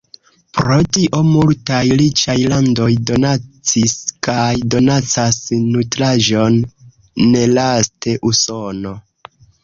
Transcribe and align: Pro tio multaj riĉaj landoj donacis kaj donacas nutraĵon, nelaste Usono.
Pro 0.57 0.75
tio 0.95 1.17
multaj 1.25 1.81
riĉaj 2.01 2.35
landoj 2.53 2.87
donacis 3.09 3.93
kaj 4.27 4.47
donacas 4.75 5.37
nutraĵon, 5.75 6.57
nelaste 7.35 8.15
Usono. 8.31 8.95